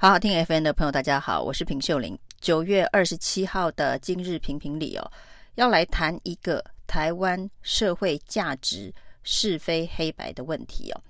[0.00, 2.16] 好好听 FM 的朋友，大家好，我是平秀玲。
[2.40, 5.10] 九月二十七号的今日评评理哦，
[5.56, 11.02] 要来谈一个台湾社会价值是非黑白的问题哦。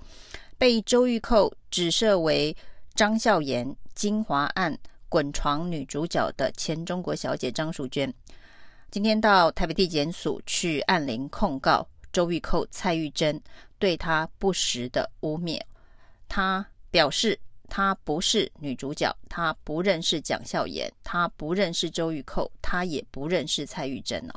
[0.56, 2.56] 被周玉蔻指涉为
[2.94, 4.74] 张孝颜金华案
[5.10, 8.10] 滚床女主角的前中国小姐张淑娟，
[8.90, 13.38] 今天到台北地检署去按铃控告周玉蔻、蔡玉珍
[13.78, 15.60] 对她不实的污蔑。
[16.26, 17.38] 她表示。
[17.68, 24.34] 她不是女主角，她不认识蒋孝严，她不认识周玉蔻，她也不认识蔡玉珍哦。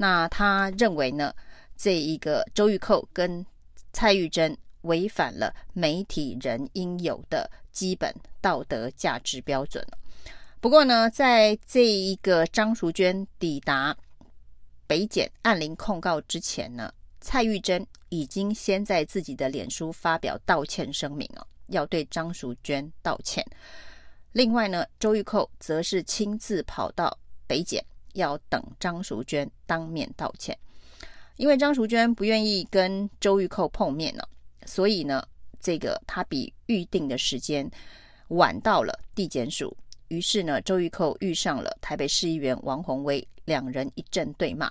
[0.00, 1.34] 那他认为呢，
[1.76, 3.44] 这一个周玉蔻跟
[3.92, 9.84] 蔡玉珍违反了媒体人应有的基本道德价值标准。
[10.60, 13.96] 不过呢，在这一个张淑娟抵达
[14.86, 21.44] 北检按铃控告之前呢，蔡玉珍已经先在自己的脸书发表道歉声明哦。
[21.68, 23.44] 要对张淑娟道歉。
[24.32, 30.56] 另外呢，周玉蔻则是亲自跑到北检，要等张淑娟当面道歉。
[31.36, 34.22] 因为张淑娟不愿意跟周玉蔻碰面呢，
[34.66, 35.26] 所以呢，
[35.60, 37.68] 这个他比预定的时间
[38.28, 39.76] 晚到了地检署。
[40.08, 44.70] 于是呢，周玉蔻遇上了台北市议员王鸿薇，两人一阵对骂。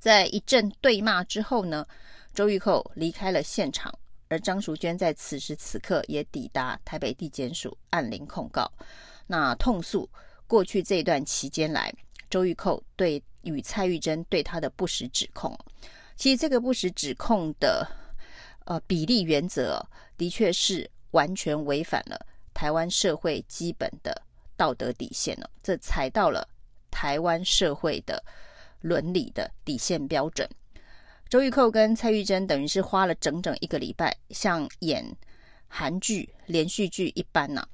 [0.00, 1.86] 在一阵对骂之后呢，
[2.34, 3.96] 周玉蔻离开了现场。
[4.28, 8.70] 而张淑娟在此时此刻也抵达台北地检署按铃控告，
[9.26, 10.08] 那痛诉
[10.46, 11.92] 过去这段期间来，
[12.28, 15.56] 周玉蔻对与蔡玉珍对她的不实指控。
[16.16, 17.86] 其实这个不实指控的
[18.64, 19.80] 呃比例原则，
[20.16, 22.18] 的确是完全违反了
[22.54, 24.22] 台湾社会基本的
[24.56, 26.48] 道德底线了，这踩到了
[26.90, 28.22] 台湾社会的
[28.80, 30.48] 伦理的底线标准。
[31.28, 35.04] 周玉蔻跟蔡玉珍等于是花了整整一个礼拜，像演
[35.66, 37.68] 韩剧连续剧一般呢、啊，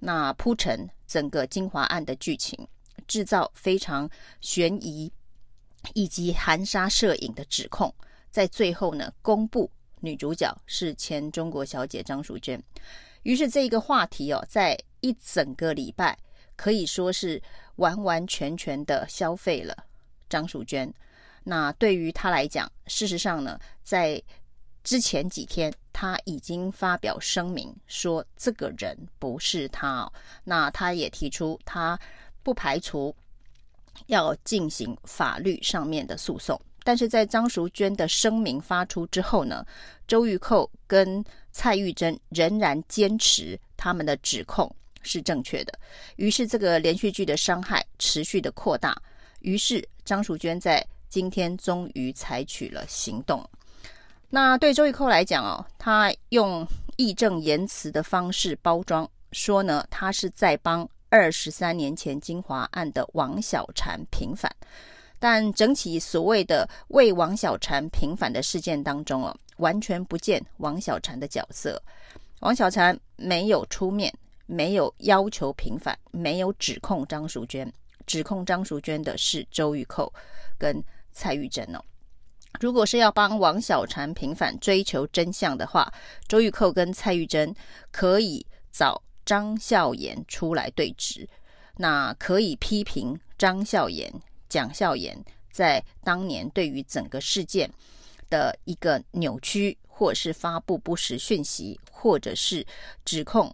[0.00, 2.66] 那铺陈整个金华案的剧情，
[3.06, 5.12] 制造非常悬疑
[5.94, 7.94] 以及含沙射影的指控，
[8.32, 12.60] 在最后呢，公布女主角是前中国小姐张淑娟。
[13.22, 16.18] 于是这一个话题哦，在一整个礼拜
[16.56, 17.40] 可以说是
[17.76, 19.76] 完完全全的消费了
[20.28, 20.92] 张淑娟。
[21.48, 24.20] 那对于他来讲，事实上呢，在
[24.82, 30.10] 之前几天他已经发表声明说这个人不是他。
[30.42, 31.96] 那他也提出他
[32.42, 33.14] 不排除
[34.06, 36.60] 要进行法律上面的诉讼。
[36.82, 39.64] 但是在张淑娟的声明发出之后呢，
[40.08, 44.68] 周玉蔻跟蔡玉珍仍然坚持他们的指控
[45.02, 45.78] 是正确的。
[46.16, 49.00] 于是这个连续剧的伤害持续的扩大。
[49.40, 50.84] 于是张淑娟在
[51.16, 53.42] 今天终于采取了行动。
[54.28, 56.68] 那对周玉蔻来讲哦，他用
[56.98, 64.54] 义正言辞的方式包装，说呢，他是在帮二十三年前金华案的王小婵平反。
[65.18, 71.82] 但整起所谓的为王小婵平反的事件当中哦，完全不见王小婵的角色。
[72.40, 74.12] 王小婵没有出面，
[74.44, 77.72] 没有要求平反，没有指控张淑娟，
[78.06, 80.12] 指控张淑娟的是周玉蔻
[80.58, 80.84] 跟。
[81.16, 81.80] 蔡玉珍哦，
[82.60, 85.90] 如果是要帮王小婵平反、追求真相的话，
[86.28, 87.54] 周玉蔻跟蔡玉珍
[87.90, 91.26] 可以找张孝颜出来对质，
[91.78, 94.12] 那可以批评张孝颜、
[94.50, 95.18] 蒋孝严
[95.50, 97.70] 在当年对于整个事件
[98.28, 102.64] 的一个扭曲，或是发布不实讯息，或者是
[103.06, 103.50] 指控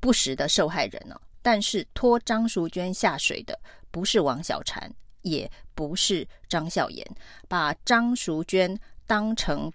[0.00, 1.20] 不实的受害人哦。
[1.42, 3.60] 但是拖张淑娟下水的
[3.90, 4.90] 不是王小婵。
[5.24, 7.04] 也不是张孝颜，
[7.48, 9.72] 把张淑娟当成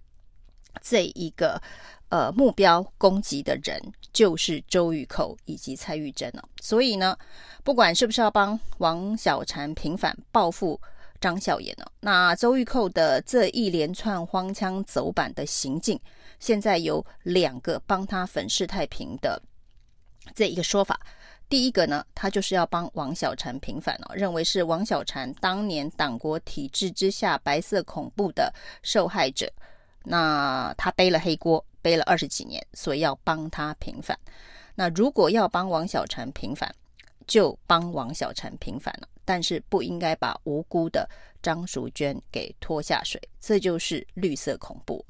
[0.81, 1.61] 这一个
[2.07, 3.81] 呃目标攻击的人，
[4.13, 6.47] 就是周玉蔻以及蔡玉珍了。
[6.61, 7.17] 所以呢，
[7.63, 10.79] 不管是不是要帮王小婵平反报复
[11.19, 15.99] 张孝颜呢，那周玉蔻的这一连串荒腔走板的行径，
[16.39, 19.41] 现在有两个帮他粉饰太平的
[20.33, 20.99] 这一个说法。
[21.49, 28.53] 第一个呢，他就是要帮王小婵平反哦，认为是王小婵当年党国体制之下白色恐怖的
[28.83, 29.51] 受害者，
[30.03, 34.17] 那他背了黑锅，背了二十几年，所以要帮他平反。
[34.75, 36.73] 那如果要帮王小婵平反，
[37.25, 41.07] 就帮王小婵平反了，但是不应该把无辜的
[41.39, 45.05] 张淑娟给拖下水，这就是绿色恐怖。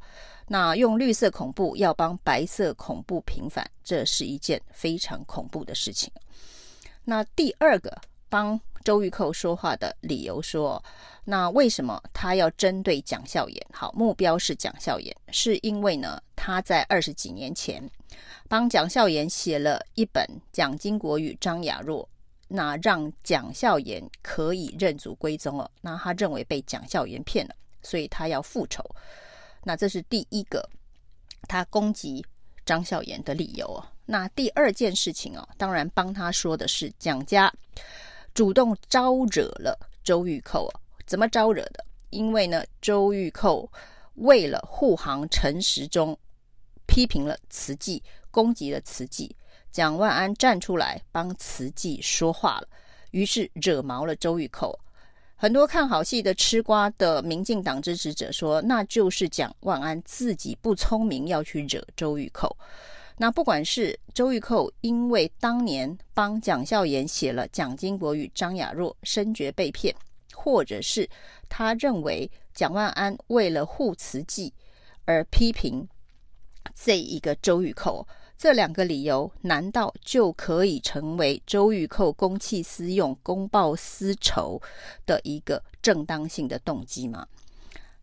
[0.45, 6.11] 那用绿色恐怖要帮白色恐怖平反，这是一件非常恐怖的事情。
[7.05, 10.83] 那第二个帮周玉蔻说话的理由说，
[11.23, 13.67] 那为什么他要针对蒋孝严？
[13.71, 17.89] 好，目标是蒋孝严，是因为呢，他在二十几年前
[18.49, 22.03] 帮蒋孝严写了一本《蒋经国与张亚若》，
[22.49, 25.71] 那让蒋孝严可以认祖归宗了。
[25.79, 28.83] 那他认为被蒋孝严骗了，所以他要复仇。
[29.63, 30.67] 那这是第一个
[31.47, 32.25] 他攻击
[32.65, 33.87] 张孝严的理由哦。
[34.05, 37.53] 那第二件事情哦，当然帮他说的是蒋家
[38.33, 40.73] 主动招惹了周玉蔻哦，
[41.05, 41.85] 怎么招惹的？
[42.09, 43.69] 因为呢，周玉蔻
[44.15, 46.17] 为了护航陈时中，
[46.87, 48.01] 批评了慈济，
[48.31, 49.35] 攻击了慈济，
[49.71, 52.67] 蒋万安站出来帮慈济说话了，
[53.11, 54.77] 于是惹毛了周玉蔻。
[55.35, 62.53] 很多看好戏的吃瓜的民进党支持者说，那就是蒋万安自己不聪明，要去惹周玉蔻。
[63.17, 69.95] 那不管是周玉蔻因为当年帮蒋孝严写了《蒋经国与张亚若》，深觉被骗，
[70.33, 71.09] 或者是
[71.47, 74.53] 他认为蒋万安为了护慈济
[75.05, 75.87] 而批评
[76.75, 78.05] 这一个周玉蔻，
[78.39, 84.61] 这两个理由难道就可以成为周玉蔻公器私用、公报私仇
[85.05, 87.27] 的一个正当性的动机吗？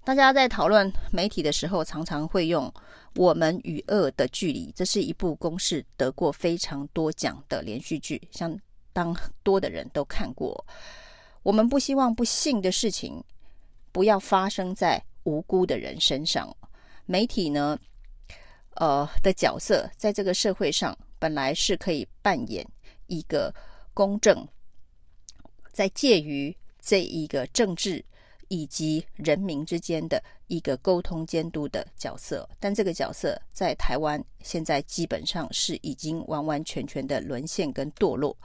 [0.04, 2.70] 大家在讨论媒体的时候，常常会用。
[3.14, 8.54] 我们与恶的距离，这是一部公式得过非常多奖的连续剧，相
[8.92, 10.66] 当多的人都看过。
[11.42, 13.24] 我们不希望不幸的事情
[13.90, 16.54] 不要发生在无辜的人身上。
[17.06, 17.78] 媒体呢，
[18.76, 22.67] 呃的角色在这个社会上本来是可以扮演
[23.06, 23.55] 一个
[23.93, 24.46] 公正，
[25.73, 28.05] 在介于这一个政治。
[28.49, 38.37] 以及人民之间的一个沟通监督的角色，但这个角色在台湾现在基本上是已经完完全全的沦陷跟堕落，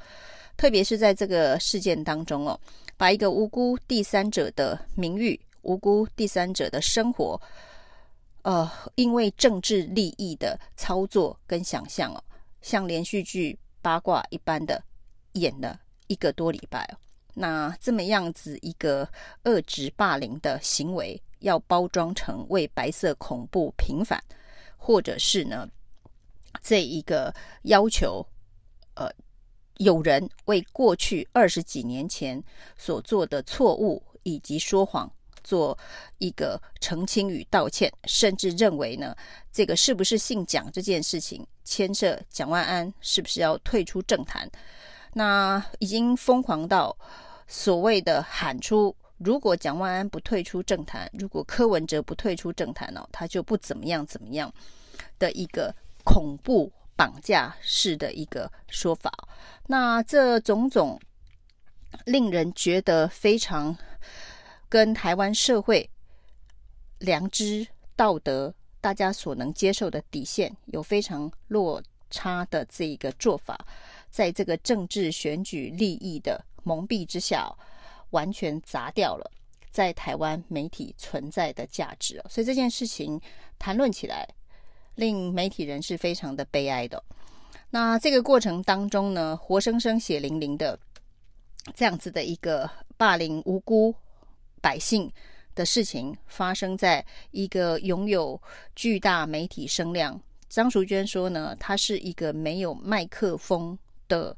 [0.58, 2.60] 特别是在这个事件当中哦，
[2.98, 7.40] 把一个无辜第三者的名誉、无辜第三者的生活，
[8.44, 12.24] 呃，因为政治利益的操作跟想象哦，
[12.62, 14.84] 像连续剧八卦一般的
[15.34, 16.98] 演了一个多礼拜哦。
[17.34, 19.08] 那这么样子一个
[19.44, 24.22] 恶质霸凌的行为，要包装成为白色恐怖平反，
[24.76, 25.70] 或者是呢，
[26.62, 27.34] 这一个
[27.64, 28.26] 要求，
[28.96, 29.10] 呃，
[29.78, 32.44] 有人为过去二十几年前
[32.76, 35.10] 所做的错误以及说谎
[35.44, 35.78] 做
[36.18, 39.16] 一个澄清与道歉，甚至认为呢，
[39.52, 44.50] 这个是不是姓蒋这件事情牵涉蒋万安是不是要退出政坛？
[45.14, 46.98] 那已经疯狂到
[47.48, 54.54] 所谓的喊出，如果蒋万安不退出政坛，如果柯文哲不退出政坛哦，他就不怎么样怎么样
[55.20, 59.12] 的一个恐怖绑架式的一个说法。
[59.68, 61.00] 那这种种
[62.06, 63.76] 令人觉得非常
[64.72, 65.88] 跟台湾社会
[67.00, 73.60] 良知、道德大家所能接受的底线有非常落差的这一个做法。
[74.10, 77.54] 在这个政治选举利益的蒙蔽之下，
[78.12, 79.30] 完全砸掉了
[79.70, 82.24] 在台湾媒体存在的价值。
[82.30, 83.20] 所以这件事情
[83.60, 84.26] 谈论起来，
[84.96, 87.04] 令媒体人是非常的悲哀的。
[87.70, 90.80] 那这个过程当中呢，活生生血淋淋的
[91.76, 93.94] 这样子的一个霸凌无辜
[94.62, 95.12] 百姓
[95.54, 98.42] 的事情，发生在一个拥有
[98.76, 100.18] 巨大媒体声量。
[100.48, 103.78] 张淑娟说呢，她是一个没有麦克风。
[104.08, 104.36] 的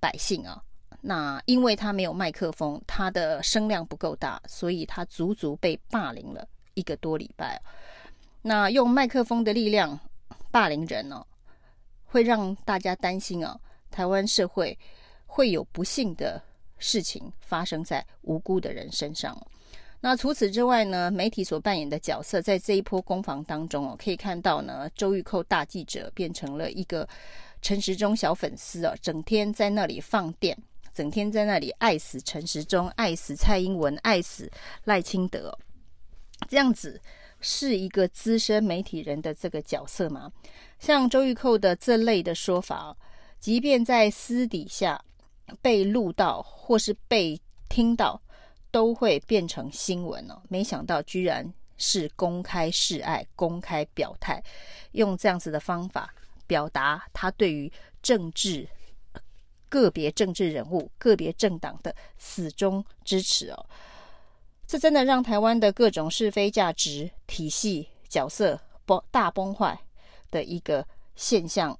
[0.00, 0.60] 百姓啊，
[1.00, 6.44] 那因为他没有麦克风，他的声量不够大，所以他足足被霸凌了
[6.74, 7.62] 一个多礼拜。
[8.42, 9.96] 那用麦克风的力量
[10.50, 11.24] 霸凌人呢、
[12.04, 13.56] 会让大家担心啊，
[13.92, 14.76] 台湾社会
[15.24, 16.42] 会有不幸的
[16.78, 19.36] 事情发生在无辜的人身上。
[20.00, 27.08] 那除此之外呢，媒体所扮演的角色，在这一波攻防当中哦，可以看到呢，周玉蔻大记者变成了一个。
[27.62, 30.56] 陈时中小粉丝哦，整天在那里放电，
[30.94, 34.48] 整天在那里爱死陈时中，爱死蔡英文，爱死
[34.84, 35.58] 赖清德，
[36.48, 37.00] 这样子
[37.40, 40.30] 是一个资深媒体人的这个角色吗？
[40.78, 42.96] 像周玉蔻的这类的说法，
[43.40, 45.02] 即便在私底下
[45.60, 48.20] 被录到或是被听到，
[48.70, 50.40] 都会变成新闻哦。
[50.48, 54.42] 没想到居然是公开示爱、公开表态，
[54.92, 56.12] 用这样子的方法。
[56.48, 57.68] 表达他对于
[58.00, 58.68] 政治
[59.68, 63.66] 个别政治人物、个别政党的死忠支持哦，
[64.64, 69.76] 这真的让台湾的各种是非价值体系角色崩大崩坏
[70.30, 70.86] 的一个
[71.16, 71.76] 现象，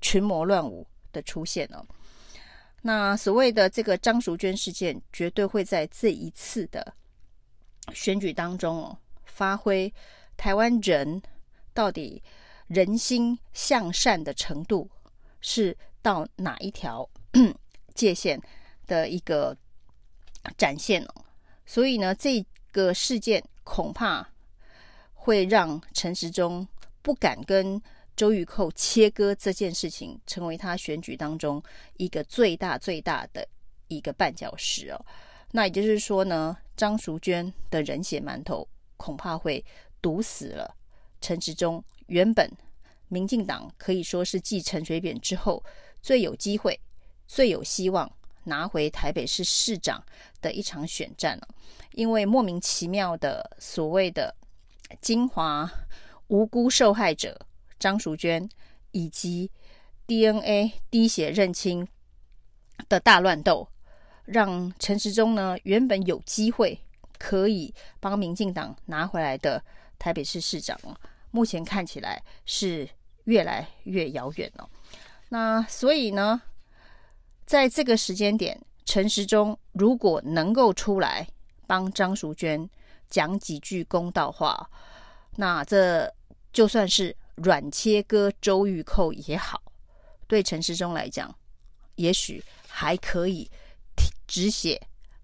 [0.00, 1.84] 群魔乱舞的出现哦。
[2.82, 6.94] 那所谓的这个张淑娟事件，绝对会在这一次的
[7.92, 9.92] 选举当中哦，发挥
[10.36, 11.20] 台湾人
[11.74, 12.22] 到底
[12.68, 14.88] 人心向善的程度
[15.40, 17.08] 是到哪一条
[17.94, 18.40] 界限
[18.86, 19.56] 的一个
[20.56, 21.24] 展现哦。
[21.66, 24.26] 所以呢，这个事件恐怕
[25.12, 26.66] 会让陈时中
[27.02, 27.80] 不敢跟
[28.18, 31.62] 周玉蔻切割这件事情，成为他选举当中
[31.98, 33.46] 一个最大最大的
[33.86, 35.06] 一个绊脚石哦。
[35.52, 39.64] 那也就是说呢，张淑娟的人血馒头恐怕会
[40.02, 40.74] 毒死了
[41.20, 41.82] 陈时中。
[42.08, 42.50] 原本
[43.06, 45.62] 民进党可以说是继陈水扁之后
[46.02, 46.80] 最有机会、
[47.28, 48.10] 最有希望
[48.42, 50.02] 拿回台北市市长
[50.42, 51.46] 的一场选战了，
[51.92, 54.34] 因为莫名其妙的所谓的
[55.00, 55.70] 金华
[56.26, 57.38] 无辜受害者。
[57.78, 58.48] 张淑娟
[58.92, 59.50] 以及
[60.06, 61.86] DNA 滴血认亲
[62.88, 63.68] 的大乱斗，
[64.24, 66.78] 让陈时中呢原本有机会
[67.18, 69.62] 可以帮民进党拿回来的
[69.98, 70.78] 台北市市长，
[71.30, 72.88] 目前看起来是
[73.24, 74.68] 越来越遥远了。
[75.28, 76.40] 那所以呢，
[77.44, 81.28] 在这个时间点，陈时中如果能够出来
[81.66, 82.68] 帮张淑娟
[83.10, 84.70] 讲几句公道话，
[85.36, 86.12] 那这
[86.52, 87.14] 就算是。
[87.42, 89.62] 软切割周玉蔻也好，
[90.26, 91.34] 对陈世忠来讲，
[91.96, 93.50] 也许还可以
[94.26, 94.80] 止血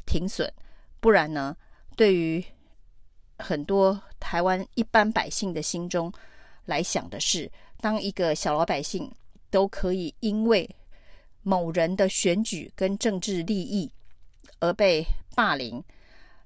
[0.06, 0.52] 停损。
[1.00, 1.56] 不然呢，
[1.96, 2.44] 对于
[3.38, 6.12] 很多台湾一般百姓的心中
[6.64, 9.12] 来想的是，当一个小老百姓
[9.50, 10.68] 都可以因为
[11.42, 13.92] 某人的选举跟政治利益
[14.60, 15.04] 而被
[15.34, 15.84] 霸凌，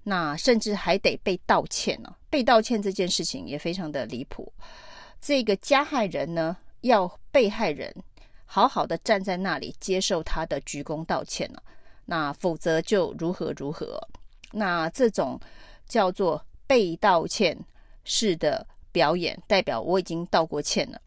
[0.03, 2.17] 那甚至还得被道歉呢？
[2.29, 4.53] 被道歉这件事情也非常的离谱。
[5.21, 7.95] 这个加害人呢，要被害人
[8.47, 11.63] 好好的站在那里接受他的鞠躬道歉了，
[12.05, 14.01] 那否则就如何如何。
[14.53, 15.39] 那这种
[15.87, 17.59] 叫做被道歉
[18.05, 21.01] 式的表演，代表我已经道过歉了，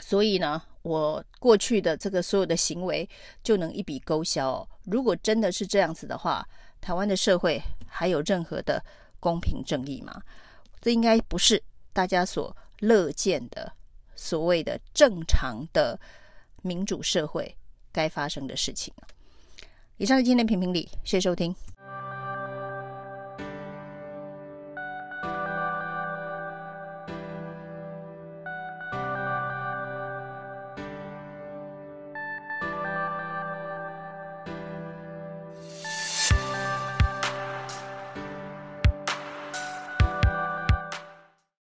[0.00, 3.06] 所以呢，我过去的这个所有的行为
[3.42, 4.66] 就能一笔勾销。
[4.84, 6.46] 如果真的是这样子的话，
[6.80, 8.82] 台湾的社会还有任何的
[9.18, 10.22] 公平正义吗？
[10.80, 11.62] 这应该不是
[11.92, 12.56] 大家所。
[12.80, 13.72] 乐见的
[14.14, 15.98] 所谓的正常的
[16.62, 17.56] 民主社会
[17.92, 18.92] 该发生的事情。
[19.96, 21.54] 以上是今天评评理，谢谢收听。